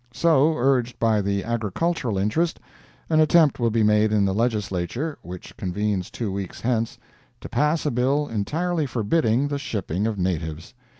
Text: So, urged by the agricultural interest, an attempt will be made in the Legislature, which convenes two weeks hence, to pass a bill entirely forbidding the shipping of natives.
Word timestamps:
So, 0.11 0.55
urged 0.57 0.97
by 0.97 1.21
the 1.21 1.43
agricultural 1.43 2.17
interest, 2.17 2.59
an 3.07 3.19
attempt 3.19 3.59
will 3.59 3.69
be 3.69 3.83
made 3.83 4.11
in 4.11 4.25
the 4.25 4.33
Legislature, 4.33 5.19
which 5.21 5.55
convenes 5.57 6.09
two 6.09 6.31
weeks 6.31 6.61
hence, 6.61 6.97
to 7.39 7.47
pass 7.47 7.85
a 7.85 7.91
bill 7.91 8.27
entirely 8.27 8.87
forbidding 8.87 9.47
the 9.49 9.59
shipping 9.59 10.07
of 10.07 10.17
natives. 10.17 10.73